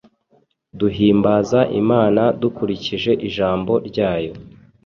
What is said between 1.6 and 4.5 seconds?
Imana dukurikije Ijambo ryayo